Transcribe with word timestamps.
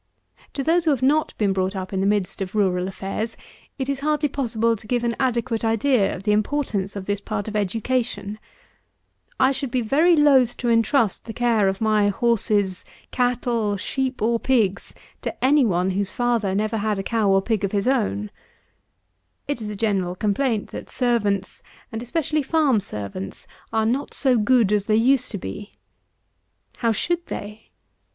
To 0.53 0.63
those 0.63 0.85
who 0.85 0.89
have 0.89 1.03
not 1.03 1.35
been 1.37 1.53
brought 1.53 1.75
up 1.75 1.93
in 1.93 2.01
the 2.01 2.07
midst 2.07 2.41
of 2.41 2.55
rural 2.55 2.87
affairs, 2.87 3.37
it 3.77 3.87
is 3.87 3.99
hardly 3.99 4.29
possible 4.29 4.75
to 4.75 4.87
give 4.87 5.03
an 5.03 5.15
adequate 5.19 5.63
idea 5.63 6.15
of 6.15 6.23
the 6.23 6.31
importance 6.31 6.95
of 6.95 7.05
this 7.05 7.21
part 7.21 7.47
of 7.47 7.55
education. 7.55 8.39
I 9.39 9.51
should 9.51 9.69
be 9.69 9.81
very 9.81 10.15
loth 10.15 10.57
to 10.57 10.69
intrust 10.69 11.25
the 11.25 11.33
care 11.33 11.67
of 11.67 11.81
my 11.81 12.09
horses, 12.09 12.83
cattle, 13.11 13.77
sheep, 13.77 14.23
or 14.23 14.39
pigs, 14.39 14.95
to 15.21 15.45
any 15.45 15.67
one 15.67 15.91
whose 15.91 16.09
father 16.09 16.55
never 16.55 16.77
had 16.77 17.05
cow 17.05 17.29
or 17.29 17.39
pig 17.43 17.63
of 17.63 17.71
his 17.71 17.87
own. 17.87 18.31
It 19.47 19.61
is 19.61 19.69
a 19.69 19.75
general 19.75 20.15
complaint, 20.15 20.69
that 20.71 20.89
servants, 20.89 21.61
and 21.91 22.01
especially 22.01 22.41
farm 22.41 22.79
servants, 22.79 23.45
are 23.71 23.85
not 23.85 24.15
so 24.15 24.39
good 24.39 24.73
as 24.73 24.87
they 24.87 24.95
used 24.95 25.29
to 25.29 25.37
be. 25.37 25.77
How 26.77 26.91
should 26.91 27.27
they? 27.27 27.69